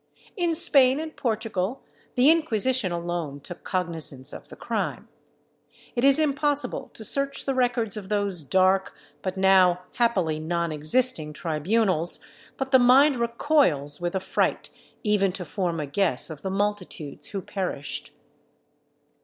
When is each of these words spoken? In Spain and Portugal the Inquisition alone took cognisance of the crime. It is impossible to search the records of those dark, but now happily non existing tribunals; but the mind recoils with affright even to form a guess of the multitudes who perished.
In 0.35 0.55
Spain 0.55 0.99
and 0.99 1.15
Portugal 1.15 1.83
the 2.15 2.31
Inquisition 2.31 2.91
alone 2.91 3.39
took 3.39 3.63
cognisance 3.63 4.33
of 4.33 4.49
the 4.49 4.55
crime. 4.55 5.07
It 5.95 6.03
is 6.03 6.17
impossible 6.17 6.89
to 6.95 7.03
search 7.03 7.45
the 7.45 7.53
records 7.53 7.95
of 7.97 8.09
those 8.09 8.41
dark, 8.41 8.95
but 9.21 9.37
now 9.37 9.83
happily 9.97 10.39
non 10.39 10.71
existing 10.71 11.33
tribunals; 11.33 12.19
but 12.57 12.71
the 12.71 12.79
mind 12.79 13.17
recoils 13.17 14.01
with 14.01 14.15
affright 14.15 14.71
even 15.03 15.31
to 15.33 15.45
form 15.45 15.79
a 15.79 15.85
guess 15.85 16.31
of 16.31 16.41
the 16.41 16.49
multitudes 16.49 17.27
who 17.27 17.39
perished. 17.43 18.11